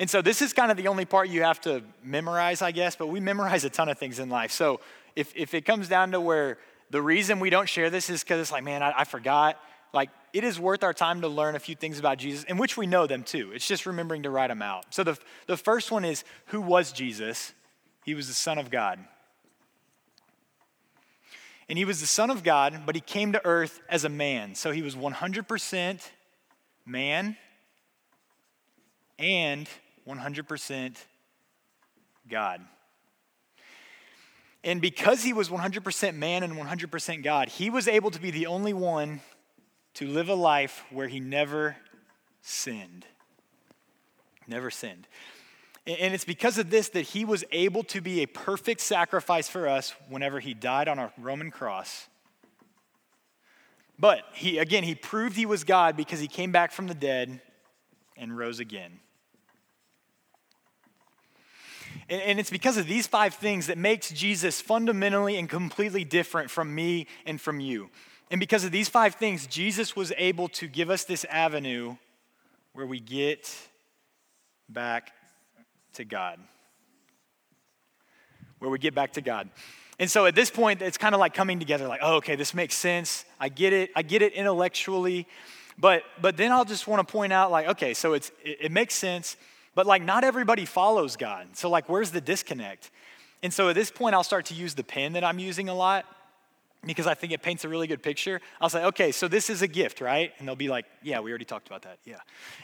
[0.00, 2.96] And so, this is kind of the only part you have to memorize, I guess,
[2.96, 4.50] but we memorize a ton of things in life.
[4.50, 4.80] So,
[5.16, 6.58] if, if it comes down to where
[6.90, 9.60] the reason we don't share this is because it's like, man, I, I forgot,
[9.92, 12.76] like, it is worth our time to learn a few things about Jesus, in which
[12.76, 13.52] we know them too.
[13.52, 14.94] It's just remembering to write them out.
[14.94, 17.52] So, the, the first one is who was Jesus?
[18.04, 18.98] He was the Son of God.
[21.68, 24.54] And he was the Son of God, but he came to earth as a man.
[24.54, 26.00] So he was 100%
[26.86, 27.36] man
[29.18, 29.68] and
[30.06, 30.96] 100%
[32.30, 32.64] God.
[34.64, 38.46] And because he was 100% man and 100% God, he was able to be the
[38.46, 39.20] only one
[39.94, 41.76] to live a life where he never
[42.42, 43.06] sinned.
[44.46, 45.06] Never sinned.
[45.86, 49.68] And it's because of this that he was able to be a perfect sacrifice for
[49.68, 52.08] us whenever he died on a Roman cross.
[53.98, 57.40] But he, again, he proved he was God because he came back from the dead
[58.16, 59.00] and rose again.
[62.10, 66.74] And, it's because of these five things that makes Jesus fundamentally and completely different from
[66.74, 67.90] me and from you.
[68.30, 71.96] And because of these five things, Jesus was able to give us this avenue
[72.72, 73.54] where we get
[74.68, 75.12] back
[75.94, 76.38] to God.
[78.58, 79.50] Where we get back to God.
[79.98, 82.54] And so at this point, it's kind of like coming together like, oh, okay, this
[82.54, 83.24] makes sense.
[83.38, 83.90] I get it.
[83.96, 85.26] I get it intellectually.
[85.78, 88.72] But, but then I'll just want to point out, like, okay, so it's, it, it
[88.72, 89.36] makes sense,
[89.78, 91.56] but like not everybody follows God.
[91.56, 92.90] So, like, where's the disconnect?
[93.44, 95.74] And so at this point, I'll start to use the pen that I'm using a
[95.74, 96.04] lot
[96.84, 98.40] because I think it paints a really good picture.
[98.60, 100.32] I'll say, okay, so this is a gift, right?
[100.40, 101.98] And they'll be like, yeah, we already talked about that.
[102.04, 102.16] Yeah.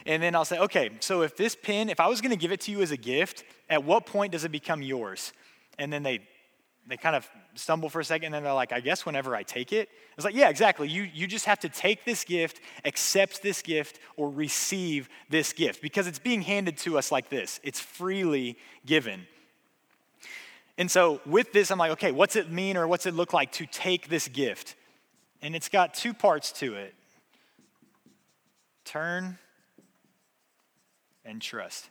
[0.05, 2.51] And then I'll say, okay, so if this pin, if I was going to give
[2.51, 5.31] it to you as a gift, at what point does it become yours?
[5.79, 6.19] And then they
[6.87, 9.43] they kind of stumble for a second and then they're like, I guess whenever I
[9.43, 9.89] take it.
[10.15, 10.87] It's like, yeah, exactly.
[10.87, 15.81] You, you just have to take this gift, accept this gift, or receive this gift
[15.81, 17.59] because it's being handed to us like this.
[17.63, 19.25] It's freely given.
[20.77, 23.51] And so with this, I'm like, okay, what's it mean or what's it look like
[23.53, 24.75] to take this gift?
[25.41, 26.93] And it's got two parts to it
[28.83, 29.37] turn
[31.25, 31.89] and trust.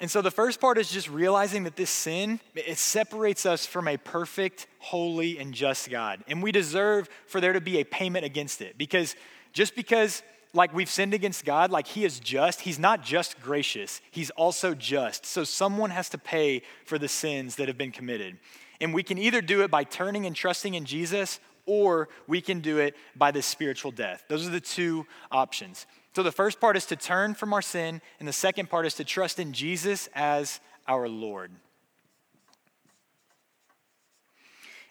[0.00, 3.88] And so the first part is just realizing that this sin, it separates us from
[3.88, 6.22] a perfect, holy, and just God.
[6.28, 8.78] And we deserve for there to be a payment against it.
[8.78, 9.16] Because
[9.52, 10.22] just because
[10.54, 14.74] like we've sinned against God, like He is just, He's not just gracious, He's also
[14.74, 15.26] just.
[15.26, 18.38] So someone has to pay for the sins that have been committed.
[18.80, 22.60] And we can either do it by turning and trusting in Jesus, or we can
[22.60, 24.24] do it by this spiritual death.
[24.28, 25.86] Those are the two options.
[26.18, 28.94] So the first part is to turn from our sin, and the second part is
[28.94, 31.52] to trust in Jesus as our Lord.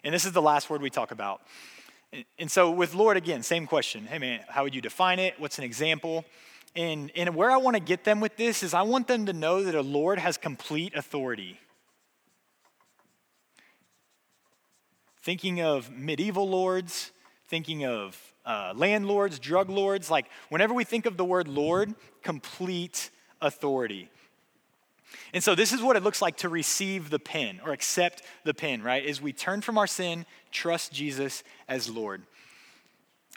[0.06, 1.42] And this is the last word we talk about.
[2.40, 4.06] And so with Lord, again, same question.
[4.06, 5.38] Hey, man, how would you define it?
[5.38, 6.24] What's an example?
[6.78, 9.34] And, and where I want to get them with this is I want them to
[9.34, 11.60] know that a Lord has complete authority.
[15.22, 17.12] Thinking of medieval lords,
[17.50, 23.12] thinking of uh, landlords, drug lords, like whenever we think of the word Lord, complete
[23.42, 24.10] authority.
[25.34, 28.54] And so this is what it looks like to receive the pen or accept the
[28.54, 29.06] pen, right?
[29.06, 32.24] Is we turn from our sin, trust Jesus as Lord.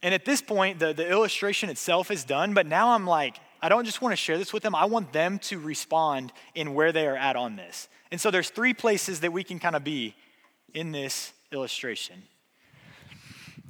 [0.03, 3.69] And at this point, the, the illustration itself is done, but now I'm like, I
[3.69, 4.75] don't just want to share this with them.
[4.75, 7.89] I want them to respond in where they are at on this.
[8.11, 10.15] And so there's three places that we can kind of be
[10.73, 12.23] in this illustration.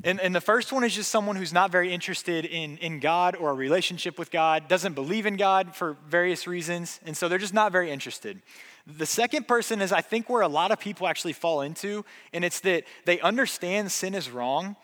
[0.03, 3.37] And, and the first one is just someone who's not very interested in, in God
[3.37, 7.39] or a relationship with God, doesn't believe in God for various reasons, and so they're
[7.39, 8.41] just not very interested.
[8.87, 12.45] The second person is, I think, where a lot of people actually fall into, and
[12.45, 14.77] it's that they understand sin is wrong,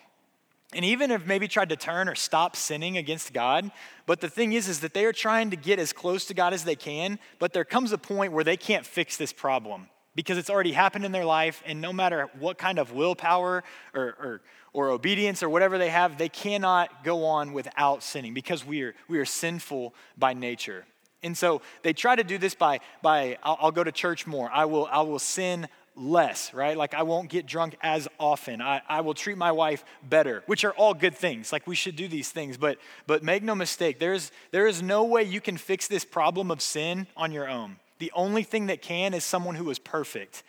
[0.74, 3.70] and even have maybe tried to turn or stop sinning against God.
[4.04, 6.52] But the thing is, is that they are trying to get as close to God
[6.52, 10.38] as they can, but there comes a point where they can't fix this problem because
[10.38, 13.62] it's already happened in their life, and no matter what kind of willpower
[13.94, 14.40] or, or
[14.76, 18.94] or obedience or whatever they have, they cannot go on without sinning because we are,
[19.08, 20.84] we are sinful by nature.
[21.22, 24.50] And so they try to do this by, by I'll, I'll go to church more.
[24.52, 26.76] I will, I will sin less, right?
[26.76, 28.60] Like I won't get drunk as often.
[28.60, 31.54] I, I will treat my wife better, which are all good things.
[31.54, 32.58] Like we should do these things.
[32.58, 36.50] But but make no mistake, there's there is no way you can fix this problem
[36.50, 37.76] of sin on your own.
[37.98, 40.42] The only thing that can is someone who is perfect.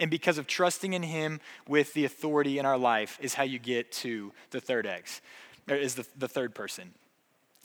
[0.00, 3.58] And because of trusting in him with the authority in our life is how you
[3.58, 5.20] get to the third X,
[5.68, 6.94] or is the, the third person.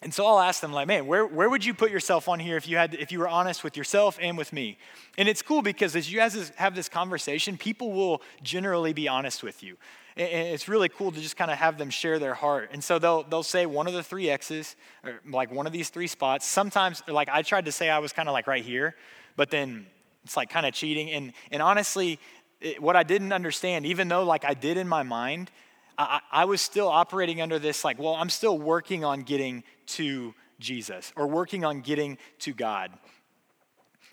[0.02, 2.58] And so I'll ask them, like, man, where, where would you put yourself on here
[2.58, 4.78] if you had if you were honest with yourself and with me?
[5.18, 9.42] And it's cool because as you guys have this conversation, people will generally be honest
[9.42, 9.78] with you.
[10.18, 12.70] And it's really cool to just kind of have them share their heart.
[12.74, 15.90] And so they'll they'll say one of the three X's, or like one of these
[15.90, 16.46] three spots.
[16.46, 18.96] Sometimes, like I tried to say I was kind of like right here,
[19.38, 19.88] but then
[20.26, 21.12] it's like kind of cheating.
[21.12, 22.20] And and honestly,
[22.60, 25.52] it, what I didn't understand, even though like I did in my mind,
[25.98, 30.34] I, I was still operating under this, like, well, I'm still working on getting to
[30.60, 32.92] Jesus or working on getting to God.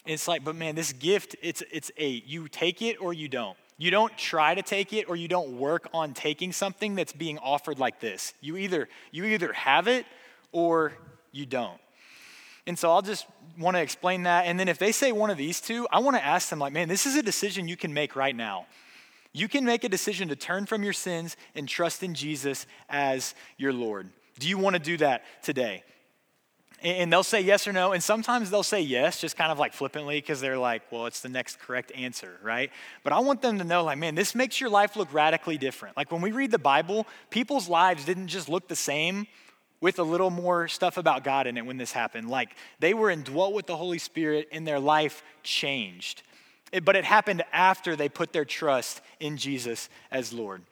[0.07, 3.57] it's like, but man, this gift, it's, it's a, you take it or you don't.
[3.79, 7.39] You don't try to take it or you don't work on taking something that's being
[7.39, 8.35] offered like this.
[8.41, 10.07] You either, you either have it
[10.53, 10.93] or
[11.33, 11.81] you don't.
[12.67, 13.27] And so I'll just
[13.59, 14.47] want to explain that.
[14.47, 16.73] And then if they say one of these two, I want to ask them, like,
[16.73, 18.67] man, this is a decision you can make right now.
[19.33, 23.35] You can make a decision to turn from your sins and trust in Jesus as
[23.57, 24.11] your Lord.
[24.39, 25.85] Do you want to do that today?
[26.83, 27.93] And they'll say yes or no.
[27.93, 31.21] And sometimes they'll say yes, just kind of like flippantly, because they're like, well, it's
[31.21, 32.71] the next correct answer, right?
[33.05, 35.97] But I want them to know, like, man, this makes your life look radically different.
[35.97, 39.29] Like when we read the Bible, people's lives didn't just look the same
[39.83, 42.31] with a little more stuff about God in it when this happened.
[42.31, 46.23] Like they were indwelt with the Holy Spirit and their life changed.
[46.71, 50.63] It, but it happened after they put their trust in Jesus as Lord.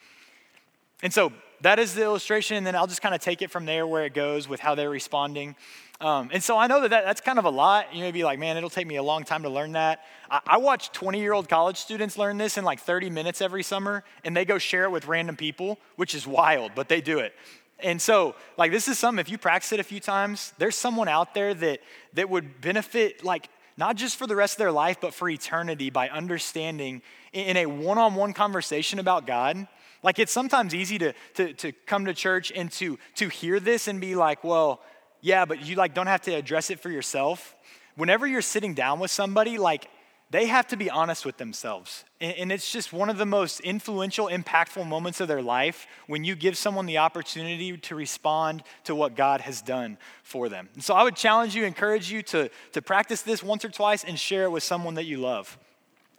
[1.03, 3.67] And so that is the illustration, and then I'll just kind of take it from
[3.67, 5.57] there where it goes with how they're responding.
[6.01, 7.95] Um, and so I know that, that that's kind of a lot.
[7.95, 10.05] You may be like, man, it'll take me a long time to learn that.
[10.31, 13.63] I, I watch 20 year old college students learn this in like 30 minutes every
[13.63, 17.19] summer, and they go share it with random people, which is wild, but they do
[17.19, 17.35] it.
[17.83, 21.09] And so, like, this is something, if you practice it a few times, there's someone
[21.09, 21.81] out there that,
[22.15, 25.91] that would benefit, like, not just for the rest of their life, but for eternity
[25.91, 29.67] by understanding in a one on one conversation about God.
[30.03, 33.89] Like, it's sometimes easy to, to, to come to church and to, to hear this
[33.89, 34.81] and be like, well,
[35.21, 37.55] yeah, but you like don't have to address it for yourself.
[37.97, 39.89] Whenever you're sitting down with somebody, like
[40.31, 42.05] they have to be honest with themselves.
[42.21, 46.37] And it's just one of the most influential, impactful moments of their life when you
[46.37, 50.69] give someone the opportunity to respond to what God has done for them.
[50.75, 54.05] And so I would challenge you, encourage you to, to practice this once or twice
[54.05, 55.59] and share it with someone that you love.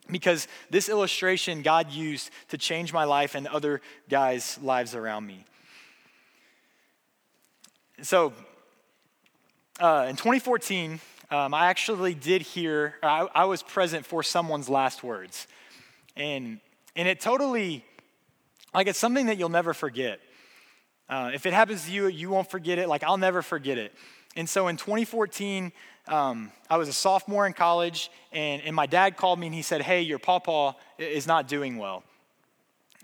[0.10, 5.46] Because this illustration God used to change my life and other guys' lives around me.
[8.02, 8.34] So
[9.80, 11.00] uh, in 2014,
[11.32, 15.48] um, I actually did hear, I, I, was present for someone's last words.
[16.18, 16.60] And,
[16.94, 17.86] and it totally,
[18.74, 20.20] like, it's something that you'll never forget.
[21.10, 22.90] Uh, if it happens to you, you won't forget it.
[22.90, 23.94] Like, I'll never forget it.
[24.36, 25.72] And so in 2014,
[26.10, 29.62] um, I was a sophomore in college, and, and my dad called me and he
[29.62, 32.04] said, Hey, your pawpaw is not doing well.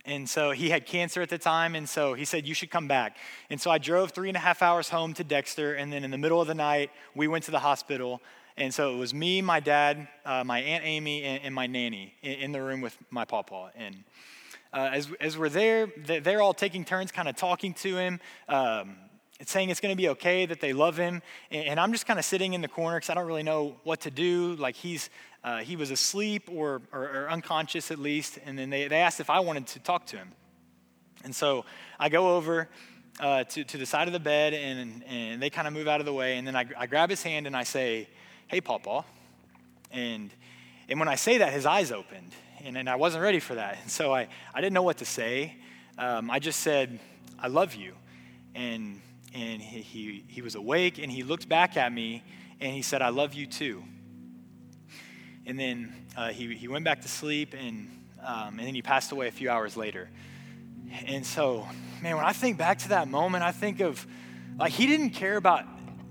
[0.08, 2.88] And so he had cancer at the time, and so he said, You should come
[2.88, 3.18] back.
[3.50, 6.12] And so I drove three and a half hours home to Dexter, and then in
[6.12, 8.22] the middle of the night, we went to the hospital.
[8.56, 12.16] And so it was me, my dad, uh, my Aunt Amy, and, and my nanny
[12.24, 13.70] in, in, the room with my pawpaw.
[13.76, 14.04] And
[14.74, 18.20] uh, as, as we're there, they're all taking turns kind of talking to him.
[18.48, 18.96] Um,
[19.46, 21.22] saying it's going to be okay, that they love him.
[21.52, 24.02] And I'm just kind of sitting in the corner because I don't really know what
[24.02, 24.56] to do.
[24.56, 25.10] Like he's,
[25.48, 28.38] uh, he was asleep or, or, or, unconscious at least.
[28.46, 30.34] And then they, they asked if I wanted to talk to him.
[31.24, 31.64] And so
[31.98, 32.68] I go over
[33.22, 36.02] uh, to, to the side of the bed and, and they kind of move out
[36.02, 36.38] of the way.
[36.38, 38.10] And then I, I grab his hand and I say,
[38.48, 39.06] Hey, Papa.
[39.90, 40.32] And,
[40.90, 42.34] and when I say that, his eyes opened.
[42.66, 43.78] And, and I wasn't ready for that.
[43.82, 45.56] And so I, I didn't know what to say.
[45.98, 47.00] Um, I just said,
[47.40, 47.94] I love you.
[48.54, 49.00] And
[49.34, 52.24] and he, he, he was awake and he looked back at me
[52.60, 53.84] and he said, I love you too.
[55.48, 57.90] And then uh, he, he went back to sleep and,
[58.22, 60.10] um, and then he passed away a few hours later.
[61.06, 61.66] And so,
[62.02, 64.06] man, when I think back to that moment, I think of
[64.60, 65.64] like he didn't care about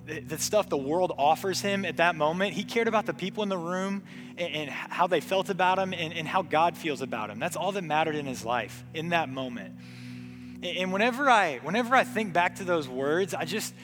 [0.07, 2.55] the, the stuff the world offers him at that moment.
[2.55, 4.05] He cared about the people in the room
[4.39, 7.39] and, and how they felt about him and, and how God feels about him.
[7.39, 9.75] That's all that mattered in his life in that moment.
[10.63, 13.75] And whenever I, whenever I think back to those words, I just,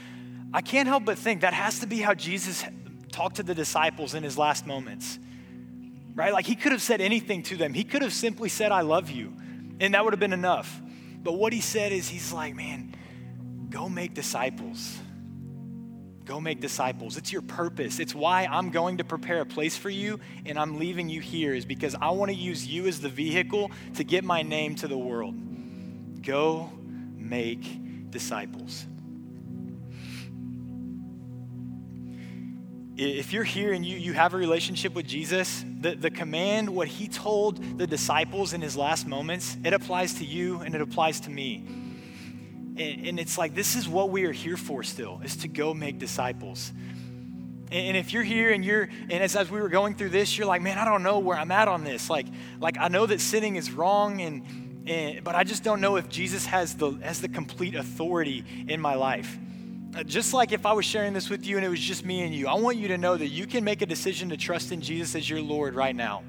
[0.55, 2.65] I can't help but think that has to be how Jesus
[3.11, 5.19] talked to the disciples in his last moments.
[6.15, 6.33] Right?
[6.33, 7.73] Like he could have said anything to them.
[7.73, 9.33] He could have simply said, I love you.
[9.81, 10.81] And that would have been enough.
[11.23, 12.95] But what he said is, he's like, man,
[13.71, 14.99] go make disciples.
[16.25, 17.17] Go make disciples.
[17.17, 17.99] It's your purpose.
[17.99, 21.55] It's why I'm going to prepare a place for you and I'm leaving you here,
[21.55, 24.89] is because I want to use you as the vehicle to get my name to
[24.89, 25.35] the world.
[26.23, 26.71] Go
[27.17, 28.87] make disciples.
[33.05, 36.87] If you're here and you, you have a relationship with Jesus, the, the command, what
[36.87, 41.21] he told the disciples in his last moments, it applies to you and it applies
[41.21, 41.65] to me.
[42.77, 45.75] And, and it's like, this is what we are here for still, is to go
[45.75, 46.73] make disciples.
[47.73, 50.47] And, if you're here and you're, and as, as we were going through this, you're
[50.47, 52.09] like, man, I don't know where I'm at on this.
[52.11, 52.27] Like,
[52.61, 56.09] like I know that sinning is wrong, and, and but I just don't know if
[56.09, 59.39] Jesus has the, has the complete authority in my life.
[59.95, 62.23] Uh, just like if I was sharing this with you and it was just me
[62.23, 64.73] and you, I want you to know that you can make a decision to trust
[64.73, 66.23] in Jesus as your Lord right now.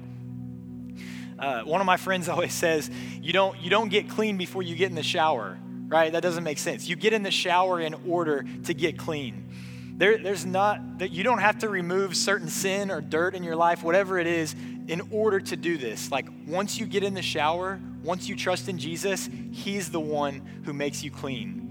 [1.38, 2.90] Uh, one of my friends always says,
[3.20, 5.58] you don't, you don't get clean before you get in the shower
[5.88, 6.12] right?
[6.12, 6.88] That doesn't make sense.
[6.88, 9.48] You get in the shower in order to get clean.
[9.96, 13.54] There, there's not that you don't have to remove certain sin or dirt in your
[13.54, 14.56] life, whatever it is,
[14.88, 16.10] in order to do this.
[16.10, 20.42] Like once you get in the shower, once you trust in Jesus, He's the one
[20.64, 21.63] who makes you clean.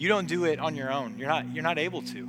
[0.00, 1.18] You don't do it on your own.
[1.18, 2.26] You're not, you're not able to.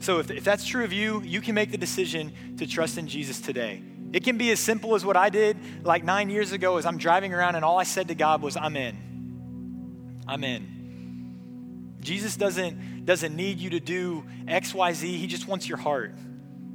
[0.00, 3.08] So if, if that's true of you, you can make the decision to trust in
[3.08, 3.82] Jesus today.
[4.12, 6.98] It can be as simple as what I did like nine years ago as I'm
[6.98, 10.22] driving around and all I said to God was, I'm in.
[10.28, 11.96] I'm in.
[11.98, 15.16] Jesus doesn't, doesn't need you to do X, Y, Z.
[15.16, 16.14] He just wants your heart.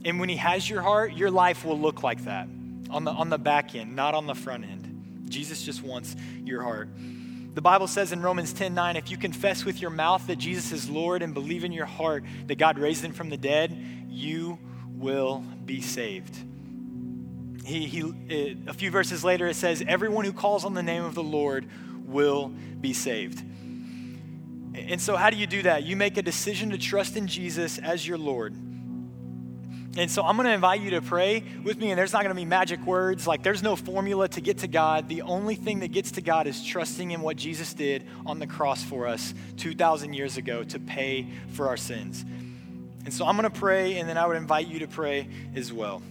[0.03, 2.49] And when he has your heart, your life will look like that
[2.89, 5.29] on the, on the back end, not on the front end.
[5.29, 6.13] Jesus just wants
[6.43, 6.89] your heart.
[7.53, 10.71] The Bible says in Romans 10 9, if you confess with your mouth that Jesus
[10.71, 13.77] is Lord and believe in your heart that God raised him from the dead,
[14.09, 14.57] you
[14.89, 16.35] will be saved.
[17.63, 21.15] He, he, a few verses later, it says, Everyone who calls on the name of
[21.15, 21.67] the Lord
[22.05, 22.49] will
[22.81, 23.41] be saved.
[24.75, 25.83] And so, how do you do that?
[25.83, 28.55] You make a decision to trust in Jesus as your Lord.
[29.95, 32.35] And so, I'm going to invite you to pray with me, and there's not going
[32.35, 33.27] to be magic words.
[33.27, 35.07] Like, there's no formula to get to God.
[35.07, 38.47] The only thing that gets to God is trusting in what Jesus did on the
[38.47, 42.23] cross for us 2,000 years ago to pay for our sins.
[43.05, 45.73] And so, I'm going to pray, and then I would invite you to pray as
[45.73, 46.01] well.